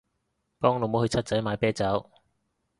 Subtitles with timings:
[0.57, 2.09] 幫老母去七仔買啤酒